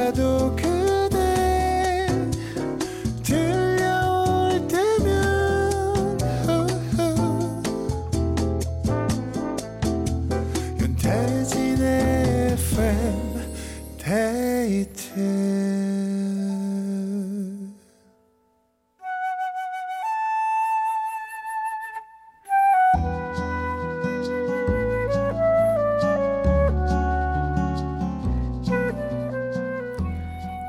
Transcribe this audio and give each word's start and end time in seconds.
잠시 0.00 0.79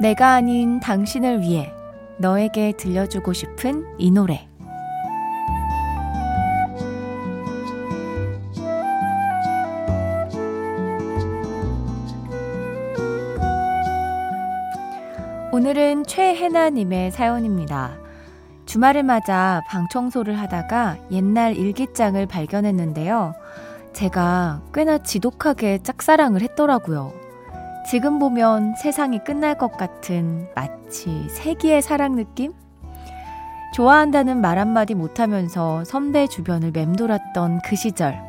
내가 0.01 0.33
아닌 0.33 0.79
당신을 0.79 1.41
위해 1.41 1.71
너에게 2.17 2.71
들려주고 2.75 3.33
싶은 3.33 3.85
이 3.99 4.09
노래. 4.09 4.47
오늘은 15.51 16.05
최혜나님의 16.05 17.11
사연입니다. 17.11 17.99
주말을 18.65 19.03
맞아 19.03 19.61
방 19.67 19.87
청소를 19.87 20.39
하다가 20.39 20.97
옛날 21.11 21.55
일기장을 21.55 22.25
발견했는데요. 22.25 23.35
제가 23.93 24.63
꽤나 24.73 24.97
지독하게 24.97 25.83
짝사랑을 25.83 26.41
했더라고요. 26.41 27.20
지금 27.85 28.19
보면 28.19 28.75
세상이 28.75 29.19
끝날 29.23 29.57
것 29.57 29.75
같은 29.75 30.47
마치 30.55 31.27
세기의 31.29 31.81
사랑 31.81 32.15
느낌? 32.15 32.53
좋아한다는 33.73 34.39
말 34.41 34.59
한마디 34.59 34.93
못하면서 34.93 35.83
선배 35.85 36.27
주변을 36.27 36.71
맴돌았던 36.71 37.61
그 37.65 37.75
시절. 37.75 38.19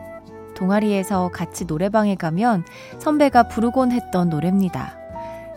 동아리에서 0.55 1.31
같이 1.33 1.65
노래방에 1.65 2.15
가면 2.15 2.65
선배가 2.99 3.45
부르곤 3.45 3.93
했던 3.93 4.29
노래입니다. 4.29 4.95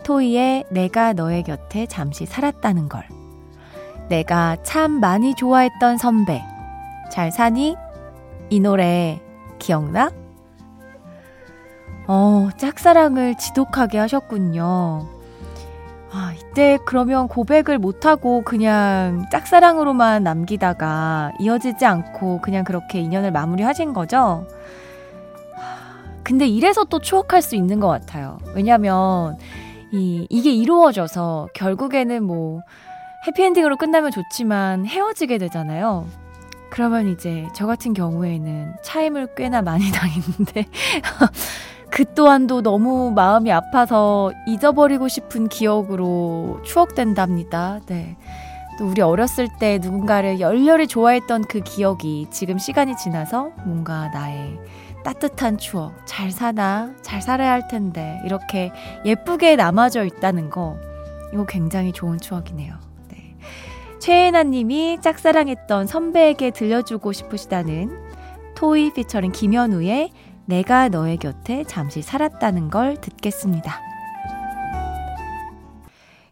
토이의 0.04 0.64
내가 0.70 1.12
너의 1.12 1.42
곁에 1.42 1.86
잠시 1.86 2.26
살았다는 2.26 2.88
걸. 2.88 3.06
내가 4.08 4.56
참 4.62 4.92
많이 5.00 5.34
좋아했던 5.34 5.98
선배. 5.98 6.42
잘 7.10 7.32
사니? 7.32 7.76
이 8.50 8.60
노래 8.60 9.20
기억나? 9.58 10.10
어, 12.06 12.48
짝사랑을 12.56 13.36
지독하게 13.36 13.98
하셨군요. 13.98 15.08
아, 16.12 16.32
이때 16.34 16.78
그러면 16.86 17.28
고백을 17.28 17.78
못하고 17.78 18.42
그냥 18.42 19.26
짝사랑으로만 19.30 20.22
남기다가 20.22 21.32
이어지지 21.40 21.84
않고 21.84 22.40
그냥 22.40 22.64
그렇게 22.64 23.00
인연을 23.00 23.32
마무리 23.32 23.62
하신 23.62 23.92
거죠? 23.92 24.46
근데 26.22 26.46
이래서 26.46 26.84
또 26.84 26.98
추억할 26.98 27.42
수 27.42 27.54
있는 27.54 27.78
것 27.78 27.88
같아요. 27.88 28.38
왜냐면, 28.54 29.36
이, 29.92 30.26
이게 30.28 30.50
이루어져서 30.50 31.48
결국에는 31.54 32.22
뭐, 32.24 32.62
해피엔딩으로 33.28 33.76
끝나면 33.76 34.10
좋지만 34.10 34.86
헤어지게 34.86 35.38
되잖아요. 35.38 36.06
그러면 36.70 37.08
이제 37.08 37.46
저 37.54 37.66
같은 37.66 37.92
경우에는 37.94 38.74
차임을 38.82 39.34
꽤나 39.36 39.62
많이 39.62 39.90
당했는데, 39.92 40.64
그 41.90 42.04
또한도 42.14 42.62
너무 42.62 43.12
마음이 43.14 43.50
아파서 43.52 44.32
잊어버리고 44.46 45.08
싶은 45.08 45.48
기억으로 45.48 46.60
추억된답니다. 46.64 47.80
네. 47.86 48.16
또 48.78 48.86
우리 48.86 49.00
어렸을 49.00 49.48
때 49.58 49.78
누군가를 49.78 50.40
열렬히 50.40 50.86
좋아했던 50.86 51.44
그 51.44 51.60
기억이 51.60 52.26
지금 52.30 52.58
시간이 52.58 52.96
지나서 52.96 53.52
뭔가 53.64 54.08
나의 54.08 54.58
따뜻한 55.06 55.56
추억, 55.56 55.94
잘 56.04 56.32
사나, 56.32 56.92
잘 57.00 57.22
살아야 57.22 57.52
할 57.52 57.68
텐데, 57.68 58.20
이렇게 58.24 58.72
예쁘게 59.04 59.54
남아져 59.54 60.04
있다는 60.04 60.50
거, 60.50 60.76
이거 61.32 61.46
굉장히 61.46 61.92
좋은 61.92 62.18
추억이네요. 62.18 62.74
네. 63.12 63.36
최애나 64.00 64.42
님이 64.42 64.98
짝사랑했던 65.00 65.86
선배에게 65.86 66.50
들려주고 66.50 67.12
싶으시다는 67.12 67.96
토이 68.56 68.92
피처링 68.94 69.30
김현우의 69.30 70.10
내가 70.46 70.88
너의 70.88 71.16
곁에 71.16 71.64
잠시 71.64 72.02
살았다는 72.02 72.70
걸 72.70 72.96
듣겠습니다. 73.00 73.80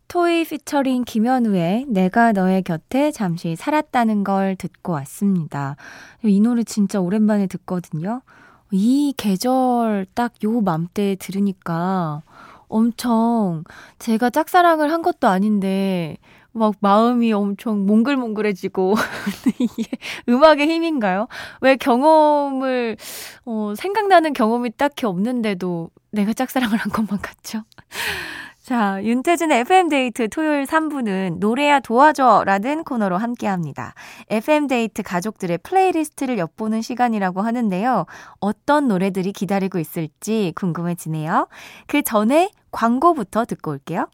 토이 0.09 0.45
피처링 0.45 1.05
김현우의 1.05 1.87
내가 1.89 2.31
너의 2.31 2.63
곁에 2.63 3.11
잠시 3.11 3.57
살았다는 3.57 4.23
걸 4.23 4.55
듣고 4.55 4.93
왔습니다. 4.93 5.75
이 6.23 6.41
노래 6.41 6.63
진짜 6.63 7.01
오랜만에 7.01 7.49
듣거든요. 7.49 8.23
이 8.71 9.13
계절 9.17 10.07
딱 10.15 10.33
요 10.45 10.61
맘때 10.61 11.17
들으니까 11.19 12.23
엄청 12.69 13.65
제가 13.99 14.31
짝사랑을 14.31 14.93
한 14.93 15.03
것도 15.03 15.29
아닌데 15.29 16.17
막 16.55 16.75
마음이 16.81 17.33
엄청 17.33 17.85
몽글몽글해지고 17.85 18.95
이게 19.59 19.91
음악의 20.29 20.69
힘인가요? 20.69 21.27
왜 21.61 21.77
경험을 21.77 22.97
어, 23.45 23.75
생각나는 23.77 24.33
경험이 24.33 24.71
딱히 24.77 25.05
없는데도 25.07 25.91
내가 26.13 26.33
짝사랑을 26.33 26.79
한 26.79 26.93
것만 26.93 27.21
같죠? 27.21 27.65
자, 28.63 28.99
윤태진의 29.03 29.61
FM데이트 29.61 30.31
토요일 30.31 30.65
3부는 30.65 31.39
노래야 31.39 31.81
도와줘 31.81 32.45
라는 32.47 32.83
코너로 32.83 33.19
함께 33.19 33.47
합니다. 33.47 33.93
FM데이트 34.31 35.03
가족들의 35.03 35.59
playlist를 35.59 36.39
엿보는 36.39 36.81
시간이라고 36.81 37.43
하는데요. 37.43 38.07
어떤 38.41 38.89
노래들이 38.89 39.33
기다리고 39.33 39.79
있을지 39.79 40.55
궁금해지네요. 40.57 41.49
그 41.87 42.01
전에 42.01 42.53
광고부터 42.71 43.45
듣고 43.45 43.73
올게요. 43.73 44.07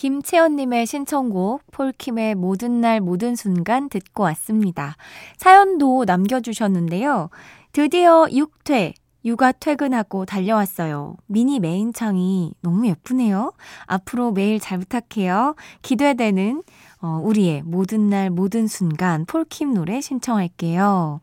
김채연님의 0.00 0.86
신청곡 0.86 1.60
폴킴의 1.72 2.34
모든 2.34 2.80
날 2.80 3.02
모든 3.02 3.36
순간 3.36 3.90
듣고 3.90 4.22
왔습니다. 4.22 4.96
사연도 5.36 6.06
남겨주셨는데요. 6.06 7.28
드디어 7.72 8.24
6퇴 8.30 8.94
육아 9.26 9.52
퇴근하고 9.52 10.24
달려왔어요. 10.24 11.16
미니 11.26 11.60
메인창이 11.60 12.54
너무 12.62 12.86
예쁘네요. 12.86 13.52
앞으로 13.84 14.32
매일 14.32 14.58
잘 14.58 14.78
부탁해요. 14.78 15.54
기대되는 15.82 16.62
어, 17.02 17.20
우리의 17.22 17.60
모든 17.66 18.08
날 18.08 18.30
모든 18.30 18.68
순간 18.68 19.26
폴킴 19.26 19.74
노래 19.74 20.00
신청할게요. 20.00 21.20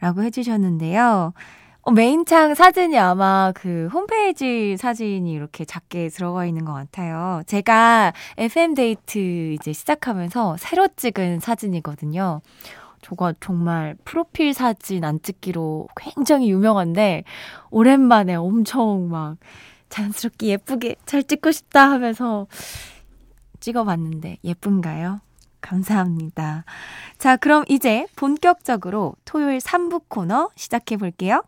라고 0.00 0.22
해주셨는데요. 0.22 1.34
어, 1.86 1.90
메인창 1.90 2.54
사진이 2.54 2.98
아마 2.98 3.52
그 3.54 3.90
홈페이지 3.92 4.74
사진이 4.78 5.30
이렇게 5.30 5.66
작게 5.66 6.08
들어가 6.08 6.46
있는 6.46 6.64
것 6.64 6.72
같아요. 6.72 7.42
제가 7.46 8.14
FM데이트 8.38 9.52
이제 9.52 9.74
시작하면서 9.74 10.56
새로 10.58 10.88
찍은 10.96 11.40
사진이거든요. 11.40 12.40
저가 13.02 13.34
정말 13.38 13.96
프로필 14.04 14.54
사진 14.54 15.04
안 15.04 15.20
찍기로 15.20 15.88
굉장히 15.94 16.50
유명한데, 16.50 17.24
오랜만에 17.70 18.34
엄청 18.34 19.10
막 19.10 19.36
자연스럽게 19.90 20.46
예쁘게 20.46 20.96
잘 21.04 21.22
찍고 21.22 21.52
싶다 21.52 21.90
하면서 21.90 22.46
찍어봤는데, 23.60 24.38
예쁜가요? 24.42 25.20
감사합니다. 25.60 26.64
자, 27.18 27.36
그럼 27.36 27.64
이제 27.68 28.06
본격적으로 28.16 29.16
토요일 29.26 29.58
3부 29.58 30.04
코너 30.08 30.48
시작해 30.56 30.96
볼게요. 30.96 31.42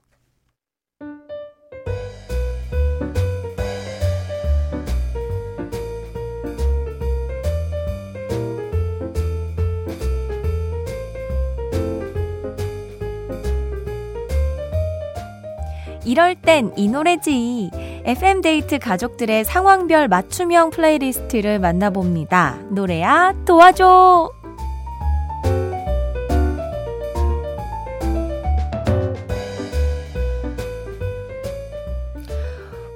이럴 16.06 16.36
땐 16.36 16.72
이 16.76 16.88
노래지. 16.88 17.70
FM데이트 18.04 18.78
가족들의 18.78 19.44
상황별 19.44 20.08
맞춤형 20.08 20.70
playlist를 20.70 21.58
만나봅니다. 21.58 22.58
노래야 22.70 23.34
도와줘! 23.44 24.45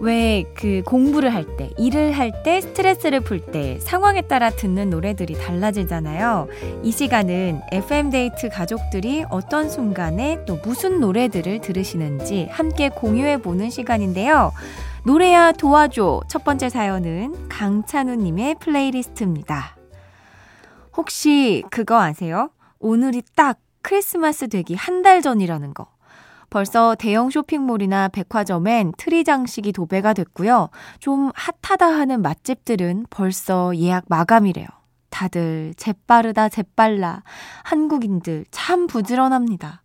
왜 0.01 0.45
그 0.55 0.83
공부를 0.87 1.33
할 1.35 1.57
때, 1.57 1.71
일을 1.77 2.13
할 2.13 2.43
때, 2.43 2.61
스트레스를 2.61 3.21
풀 3.21 3.41
때 3.41 3.79
상황에 3.81 4.23
따라 4.23 4.51
듣는 4.51 4.89
노래들이 4.91 5.35
달라지잖아요. 5.35 6.49
이 6.83 6.91
시간은 6.91 7.61
FM데이트 7.71 8.49
가족들이 8.49 9.25
어떤 9.31 9.69
순간에 9.69 10.45
또 10.47 10.59
무슨 10.65 11.01
노래들을 11.01 11.61
들으시는지 11.61 12.49
함께 12.51 12.89
공유해 12.89 13.41
보는 13.43 13.71
시간인데요. 13.71 14.53
노래야 15.05 15.53
도와줘. 15.53 16.23
첫 16.29 16.45
번째 16.45 16.69
사연은 16.69 17.49
강찬우님의 17.49 18.57
playlist입니다. 18.61 19.77
혹시 20.97 21.63
그거 21.71 22.01
아세요? 22.01 22.51
오늘이 22.79 23.23
딱 23.37 23.59
크리스마스 23.83 24.49
되기 24.49 24.75
한 24.75 25.03
달 25.03 25.23
전이라는 25.23 25.73
거. 25.75 25.89
벌써 26.51 26.95
대형 26.97 27.31
쇼핑몰이나 27.31 28.09
백화점엔 28.09 28.93
트리 28.99 29.25
장식이 29.25 29.73
도배가 29.73 30.13
됐고요. 30.13 30.69
좀 30.99 31.31
hot하다 31.35 31.87
하는 31.87 32.23
맛집들은 32.23 33.07
벌써 33.09 33.75
예약 33.77 34.05
마감이래요. 34.09 34.67
다들 35.11 35.75
재빠르다 35.77 36.49
재빨라. 36.49 37.23
한국인들 37.65 38.45
참 38.51 38.87
부지런합니다. 38.87 39.83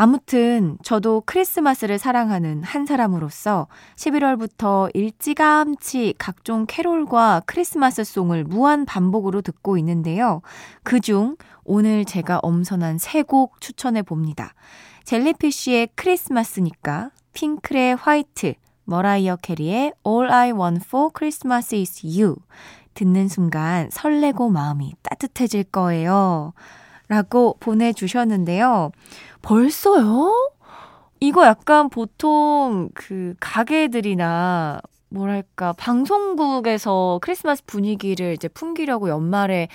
아무튼 0.00 0.78
저도 0.84 1.24
크리스마스를 1.26 1.98
사랑하는 1.98 2.62
한 2.62 2.86
사람으로서 2.86 3.66
11월부터 3.96 4.94
일찌감치 4.94 6.14
각종 6.18 6.66
캐롤과 6.68 7.42
크리스마스 7.46 8.04
song을 8.04 8.44
무한 8.44 8.84
반복으로 8.84 9.42
듣고 9.42 9.76
있는데요. 9.78 10.40
그중 10.84 11.36
오늘 11.64 12.04
제가 12.04 12.38
엄선한 12.44 12.98
세 12.98 13.24
곡 13.24 13.60
추천해 13.60 14.02
봅니다. 14.02 14.54
젤리피쉬의 15.02 15.88
크리스마스니까, 15.96 17.10
핑클의 17.32 17.96
화이트, 17.96 18.54
머라이어 18.84 19.38
캐리의 19.42 19.94
All 20.06 20.30
I 20.30 20.52
Want 20.52 20.84
for 20.86 21.10
Christmas 21.12 21.74
is 21.74 22.06
You. 22.06 22.36
듣는 22.94 23.26
순간 23.26 23.88
설레고 23.90 24.48
마음이 24.48 24.92
따뜻해질 25.02 25.64
거예요. 25.64 26.52
라고 27.08 27.56
보내주셨는데요. 27.60 28.92
벌써요? 29.42 30.32
이거 31.20 31.44
약간 31.46 31.88
보통 31.88 32.90
그 32.94 33.34
가게들이나 33.40 34.80
뭐랄까 35.10 35.72
방송국에서 35.72 37.18
크리스마스 37.22 37.64
분위기를 37.64 38.34
이제 38.34 38.46
풍기려고 38.48 39.08
연말에 39.08 39.68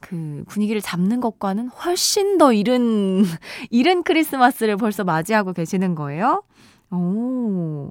그 0.00 0.44
분위기를 0.48 0.80
잡는 0.80 1.20
것과는 1.20 1.68
훨씬 1.68 2.38
더 2.38 2.52
이른 2.52 3.22
이른 3.70 4.02
크리스마스를 4.02 4.76
벌써 4.76 5.04
맞이하고 5.04 5.52
계시는 5.52 5.94
거예요. 5.94 6.42
오. 6.90 7.90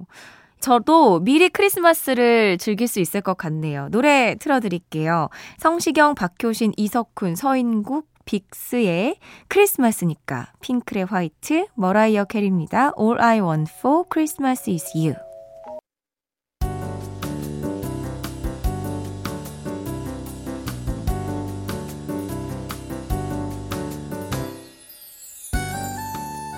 저도 0.60 1.20
미리 1.20 1.50
크리스마스를 1.50 2.58
즐길 2.58 2.88
수 2.88 3.00
있을 3.00 3.22
것 3.22 3.38
같네요. 3.38 3.90
노래 3.92 4.36
틀어드릴게요. 4.40 5.30
성시경, 5.60 6.16
박효신, 6.16 6.74
이석훈, 6.78 7.36
서인국, 7.36 8.08
빅스의 8.28 9.18
크리스마스니까, 9.48 10.52
핑클의 10.62 11.06
White, 11.06 11.68
머라이어 11.76 12.26
캐리입니다. 12.26 12.92
All 13.00 13.20
I 13.20 13.40
Want 13.40 13.72
for 13.80 14.04
Christmas 14.12 14.70
is 14.70 14.86
You. 14.96 15.16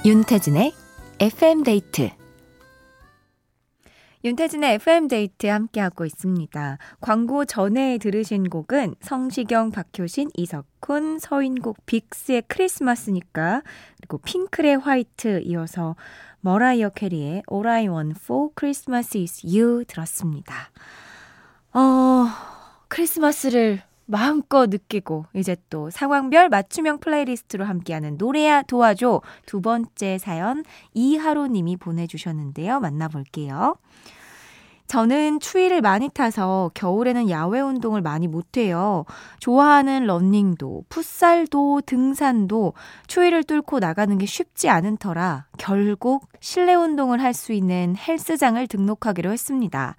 윤태진의 0.06 0.74
FM데이트 1.19 2.19
윤태진의 4.21 4.74
FM데이트 4.75 5.48
함께하고 5.48 6.06
있습니다. 6.06 6.77
광고 7.00 7.45
전에 7.45 7.98
들으신 8.00 8.50
곡은 8.50 8.95
성시경, 9.00 9.71
박효신, 9.71 10.31
이석훈, 10.36 11.19
서인국, 11.19 11.86
빅스의 11.86 12.44
크리스마스니까 12.50 13.62
그리고 13.98 14.18
핑클의 14.18 14.80
White 14.80 15.44
이어서 15.45 15.95
머라이어 16.42 16.89
캐리의 16.89 17.44
All 17.50 17.68
I 17.68 17.88
Want 17.88 18.19
for 18.21 18.50
Christmas 18.57 19.18
is 19.18 19.42
You 19.45 19.86
들었습니다. 19.86 20.72
어, 21.74 22.27
크리스마스를 22.89 23.81
마음껏 24.09 24.67
느끼고 24.69 25.25
이제 25.35 25.56
또 25.69 25.91
상황별 25.91 26.50
맞춤형 26.50 26.97
playlist로 26.97 27.63
함께하는 27.63 28.17
노래야 28.17 28.63
도와줘 28.63 29.21
두 29.45 29.61
번째 29.61 30.17
사연 30.17 30.63
이하로 30.95 31.45
님이 31.45 31.77
보내주셨는데요. 31.77 32.79
만나볼게요. 32.79 33.75
저는 34.88 35.39
추위를 35.39 35.81
많이 35.81 36.09
타서 36.09 36.71
겨울에는 36.73 37.29
야외 37.29 37.59
운동을 37.59 38.01
많이 38.01 38.27
못해요. 38.27 39.06
좋아하는 39.39 40.07
러닝도, 40.07 40.85
풋살도, 40.89 41.81
등산도 41.85 42.73
추위를 43.05 43.44
뚫고 43.44 43.77
나가는 43.77 44.17
게 44.17 44.25
쉽지 44.25 44.69
않은 44.69 44.97
터라 44.97 45.45
결국 45.59 46.27
실내 46.39 46.73
운동을 46.73 47.21
할 47.21 47.35
수 47.35 47.53
있는 47.53 47.95
헬스장을 47.95 48.65
등록하기로 48.65 49.31
했습니다. 49.31 49.95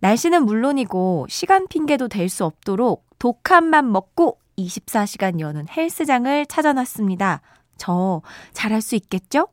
날씨는 0.00 0.44
물론이고 0.44 1.26
시간 1.28 1.68
핑계도 1.68 2.08
댈 2.08 2.28
수 2.28 2.44
없도록 2.44 3.05
독한 3.18 3.66
맘 3.66 3.90
먹고 3.92 4.38
24시간 4.58 5.40
여는 5.40 5.66
헬스장을 5.74 6.46
찾아놨습니다. 6.46 7.40
저 7.76 8.22
잘할 8.52 8.80
수 8.80 8.94
있겠죠? 8.96 9.48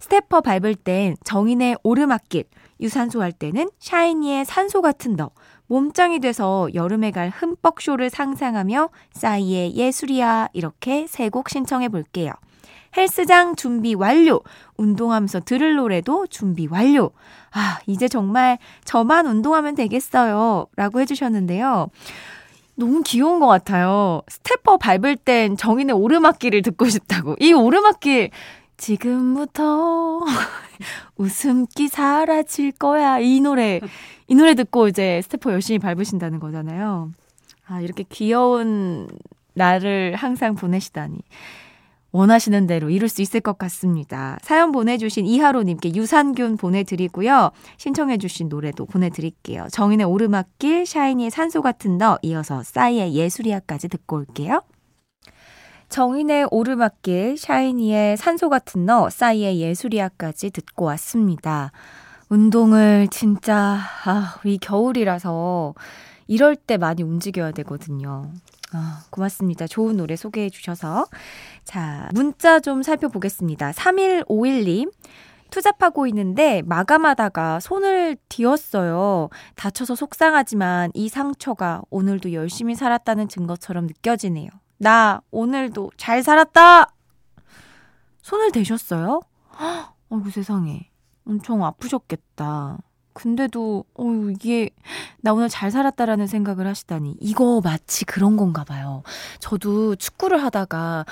stepper 0.00 0.40
밟을 0.40 0.74
땐 0.74 1.16
정인의 1.24 1.78
오르막길, 1.82 2.44
유산소 2.80 3.22
할 3.22 3.32
때는 3.32 3.70
샤이니의 3.78 4.44
산소 4.44 4.82
같은 4.82 5.16
너, 5.16 5.30
몸짱이 5.68 6.18
돼서 6.20 6.68
여름에 6.74 7.10
갈 7.10 7.30
흠뻑 7.30 7.80
쇼를 7.80 8.10
상상하며 8.10 8.90
싸이의 9.12 9.76
예술이야 9.76 10.48
이렇게 10.52 11.06
세 11.06 11.30
곡 11.30 11.48
신청해 11.48 11.88
볼게요. 11.88 12.32
헬스장 12.96 13.56
준비 13.56 13.94
완료. 13.94 14.40
운동하면서 14.76 15.40
들을 15.40 15.74
노래도 15.74 16.26
준비 16.28 16.68
완료. 16.68 17.10
아, 17.52 17.78
이제 17.86 18.06
정말 18.08 18.58
저만 18.84 19.26
운동하면 19.26 19.74
되겠어요. 19.74 20.66
라고 20.76 21.00
해주셨는데요. 21.00 21.88
너무 22.76 23.02
귀여운 23.04 23.40
것 23.40 23.46
같아요. 23.46 24.22
stepper 24.28 24.78
밟을 24.78 25.16
땐 25.16 25.56
정인의 25.56 25.94
오르막길을 25.94 26.62
듣고 26.62 26.88
싶다고. 26.88 27.36
이 27.40 27.52
오르막길, 27.52 28.30
지금부터 28.76 30.20
웃음기 31.16 31.88
사라질 31.88 32.72
거야. 32.72 33.18
이 33.18 33.40
노래, 33.40 33.80
이 34.26 34.34
노래 34.34 34.54
듣고 34.54 34.88
이제 34.88 35.20
stepper 35.22 35.52
열심히 35.52 35.78
밟으신다는 35.78 36.40
거잖아요. 36.40 37.12
아, 37.66 37.80
이렇게 37.80 38.04
귀여운 38.08 39.08
나를 39.54 40.16
항상 40.16 40.54
보내시다니. 40.54 41.18
원하시는 42.14 42.68
대로 42.68 42.90
이룰 42.90 43.08
수 43.08 43.22
있을 43.22 43.40
것 43.40 43.58
같습니다. 43.58 44.38
사연 44.40 44.70
보내주신 44.70 45.26
이하로님께 45.26 45.96
유산균 45.96 46.56
보내드리고요. 46.56 47.50
신청해주신 47.76 48.48
노래도 48.48 48.86
보내드릴게요. 48.86 49.66
정인의 49.72 50.06
오르막길, 50.06 50.86
샤이니의 50.86 51.32
산소 51.32 51.60
같은 51.60 51.98
너, 51.98 52.16
이어서 52.22 52.62
싸이의 52.62 53.14
예술이야까지 53.14 53.88
듣고 53.88 54.18
올게요. 54.18 54.62
정인의 55.88 56.46
오르막길, 56.52 57.36
샤이니의 57.36 58.16
산소 58.16 58.48
같은 58.48 58.86
너, 58.86 59.10
싸이의 59.10 59.58
예술이야까지 59.58 60.50
듣고 60.50 60.84
왔습니다. 60.84 61.72
운동을 62.28 63.08
진짜, 63.10 63.80
아, 64.04 64.36
우리 64.44 64.58
겨울이라서 64.58 65.74
이럴 66.28 66.54
때 66.54 66.76
많이 66.76 67.02
움직여야 67.02 67.50
되거든요. 67.50 68.30
아, 68.72 69.04
고맙습니다. 69.10 69.68
좋은 69.68 69.96
노래 69.96 70.16
소개해 70.16 70.50
주셔서. 70.50 71.06
자, 71.64 72.08
문자 72.14 72.60
좀 72.60 72.82
살펴보겠습니다. 72.82 73.72
3151님. 73.72 74.92
투잡하고 75.50 76.08
있는데 76.08 76.62
마감하다가 76.66 77.60
손을 77.60 78.16
뒤었어요. 78.28 79.28
다쳐서 79.54 79.94
속상하지만 79.94 80.90
이 80.94 81.08
상처가 81.08 81.82
오늘도 81.90 82.32
열심히 82.32 82.74
살았다는 82.74 83.28
증거처럼 83.28 83.86
느껴지네요. 83.86 84.48
나 84.78 85.22
오늘도 85.30 85.92
잘 85.96 86.24
살았다! 86.24 86.88
손을 88.22 88.50
대셨어요? 88.50 89.20
어이구 90.10 90.30
세상에. 90.30 90.90
엄청 91.24 91.64
아프셨겠다. 91.64 92.78
근데도 93.12 93.84
어 93.94 94.04
이게 94.32 94.70
나 95.20 95.32
오늘 95.32 95.48
잘 95.48 95.70
살았다라는 95.70 96.26
생각을 96.26 96.66
하시다니 96.66 97.18
이거 97.20 97.60
마치 97.62 98.04
그런 98.04 98.36
건가 98.36 98.64
봐요. 98.64 99.04
저도 99.38 99.94
축구를 99.94 100.42
하다가 100.42 101.06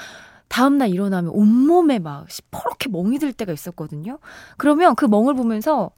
다음날 0.53 0.91
일어나면 0.91 1.33
온몸에 1.33 1.99
막 1.99 2.31
시퍼렇게 2.31 2.91
멍이 2.91 3.19
들 3.19 3.33
때가 3.33 3.55
있었거든요. 3.55 4.19
그러면 4.59 4.95
그 4.95 5.07
멍을 5.07 5.33
보면서, 5.33 5.93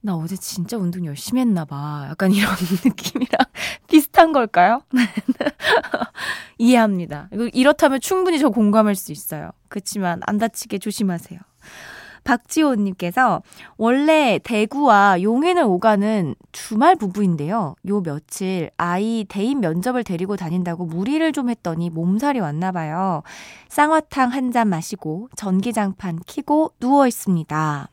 나 0.00 0.16
어제 0.16 0.36
진짜 0.36 0.78
운동 0.78 1.04
열심히 1.04 1.42
했나 1.42 1.66
봐. 1.66 2.06
약간 2.08 2.32
이런 2.32 2.50
느낌이랑 2.82 3.38
비슷한 3.86 4.32
걸까요? 4.32 4.80
이해합니다. 6.56 7.28
이렇다면 7.52 8.00
충분히 8.00 8.38
저 8.38 8.48
공감할 8.48 8.94
수 8.94 9.12
있어요. 9.12 9.50
그렇지만 9.68 10.20
안 10.24 10.38
다치게 10.38 10.78
조심하세요. 10.78 11.38
박지호님께서 12.24 13.42
원래 13.76 14.40
대구와 14.42 15.22
용인을 15.22 15.62
오가는 15.62 16.34
주말 16.52 16.96
부부인데요. 16.96 17.76
요 17.88 18.00
며칠 18.02 18.70
아이 18.76 19.24
대인 19.28 19.60
면접을 19.60 20.02
데리고 20.04 20.36
다닌다고 20.36 20.84
무리를 20.86 21.30
좀 21.32 21.50
했더니 21.50 21.90
몸살이 21.90 22.40
왔나 22.40 22.72
봐요. 22.72 23.22
쌍화탕 23.68 24.30
한 24.32 24.50
잔 24.52 24.68
마시고 24.68 25.28
전기장판 25.36 26.20
키고 26.26 26.72
누워 26.80 27.06
있습니다. 27.06 27.88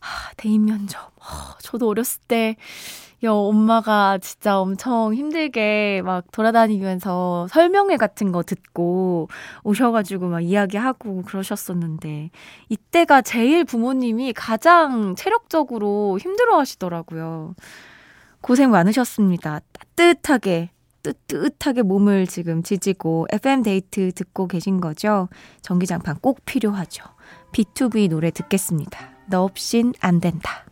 하, 0.00 0.32
대인 0.36 0.64
면접. 0.64 1.10
하, 1.18 1.56
저도 1.60 1.88
어렸을 1.88 2.20
때 2.28 2.56
야, 3.26 3.30
엄마가 3.32 4.18
진짜 4.18 4.60
엄청 4.60 5.12
힘들게 5.14 6.00
막 6.04 6.24
돌아다니면서 6.32 7.48
설명회 7.50 7.96
같은 7.96 8.30
거 8.32 8.42
듣고 8.42 9.28
오셔가지고 9.64 10.28
막 10.28 10.40
이야기하고 10.40 11.22
그러셨었는데, 11.22 12.30
이때가 12.68 13.22
제일 13.22 13.64
부모님이 13.64 14.32
가장 14.32 15.16
체력적으로 15.16 16.18
힘들어 16.20 16.58
하시더라고요. 16.58 17.54
고생 18.40 18.70
많으셨습니다. 18.70 19.60
따뜻하게, 19.96 20.70
뜨뜻하게 21.02 21.82
몸을 21.82 22.26
지금 22.26 22.62
지지고 22.62 23.26
FM데이트 23.32 24.12
듣고 24.12 24.46
계신 24.46 24.80
거죠? 24.80 25.28
전기장판 25.62 26.18
꼭 26.20 26.44
필요하죠. 26.44 27.04
B2B 27.52 28.08
노래 28.10 28.30
듣겠습니다. 28.30 29.16
너 29.28 29.42
없인 29.42 29.94
안 30.00 30.20
된다. 30.20 30.65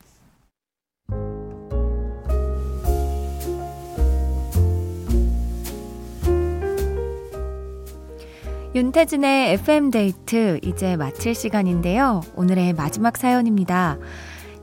윤태진의 8.75 9.52
FM데이트 9.52 10.59
이제 10.64 10.97
마칠 10.97 11.37
시간인데요. 11.37 12.23
오늘의 12.35 12.73
마지막 12.73 13.16
사연입니다. 13.16 13.99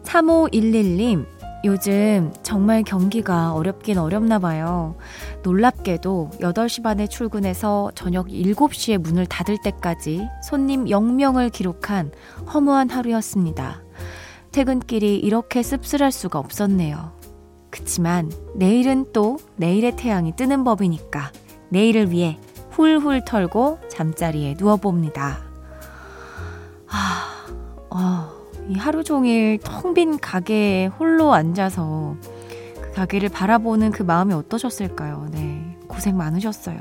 3511님, 0.03 1.25
요즘 1.63 2.33
정말 2.43 2.83
경기가 2.83 3.53
어렵긴 3.53 3.97
어렵나 3.97 4.39
봐요. 4.39 4.97
놀랍게도 5.43 6.31
8시 6.41 6.83
반에 6.83 7.07
출근해서 7.07 7.91
저녁 7.95 8.27
7시에 8.27 8.97
문을 8.97 9.27
닫을 9.27 9.57
때까지 9.63 10.27
손님 10.43 10.87
0명을 10.87 11.49
기록한 11.49 12.11
허무한 12.53 12.89
하루였습니다. 12.89 13.81
퇴근길이 14.51 15.19
이렇게 15.19 15.63
씁쓸할 15.63 16.11
수가 16.11 16.37
없었네요. 16.37 17.13
그치만 17.69 18.29
내일은 18.55 19.05
또 19.13 19.37
내일의 19.55 19.95
태양이 19.95 20.35
뜨는 20.35 20.65
법이니까 20.65 21.31
내일을 21.69 22.11
위해 22.11 22.37
훌훌 22.71 23.23
털고 23.25 23.79
잠자리에 23.89 24.55
누워봅니다. 24.57 25.39
아, 26.89 27.45
어, 27.89 28.31
이 28.67 28.75
하루 28.75 29.03
종일 29.03 29.59
텅 29.59 29.93
빈 29.93 30.19
가게에 30.19 30.87
홀로 30.87 31.33
앉아서 31.33 32.15
그 32.81 32.91
가게를 32.93 33.29
바라보는 33.29 33.91
그 33.91 34.03
마음이 34.03 34.33
어떠셨을까요? 34.33 35.27
네, 35.31 35.77
고생 35.87 36.17
많으셨어요. 36.17 36.79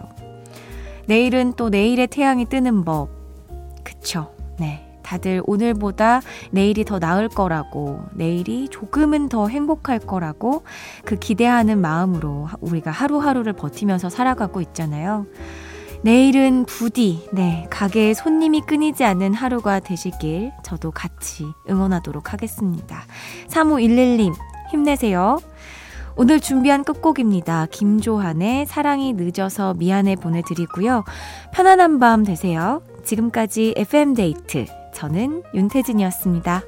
내일은 1.06 1.54
또 1.56 1.68
내일의 1.68 2.06
태양이 2.06 2.44
뜨는 2.44 2.84
법. 2.84 3.08
그쵸. 3.82 4.32
네. 4.58 4.86
다들 5.02 5.42
오늘보다 5.44 6.20
내일이 6.52 6.84
더 6.84 7.00
나을 7.00 7.28
거라고, 7.28 8.00
내일이 8.12 8.68
조금은 8.68 9.28
더 9.28 9.48
행복할 9.48 9.98
거라고 9.98 10.62
그 11.04 11.16
기대하는 11.16 11.80
마음으로 11.80 12.46
우리가 12.60 12.92
하루하루를 12.92 13.54
버티면서 13.54 14.08
살아가고 14.08 14.60
있잖아요. 14.60 15.26
내일은 16.02 16.64
부디, 16.64 17.28
네, 17.30 17.66
가게에 17.68 18.14
손님이 18.14 18.62
끊이지 18.62 19.04
않는 19.04 19.34
하루가 19.34 19.80
되시길 19.80 20.50
저도 20.64 20.90
같이 20.90 21.44
응원하도록 21.68 22.32
하겠습니다. 22.32 23.04
3511님, 23.48 24.32
힘내세요. 24.70 25.38
오늘 26.16 26.40
준비한 26.40 26.84
끝곡입니다. 26.84 27.66
김조한의 27.70 28.66
사랑이 28.66 29.12
늦어서 29.12 29.74
미안해 29.74 30.16
보내드리고요. 30.16 31.04
편안한 31.52 31.98
밤 31.98 32.24
되세요. 32.24 32.82
지금까지 33.04 33.74
FM데이트. 33.76 34.66
저는 34.94 35.42
윤태진이었습니다. 35.54 36.62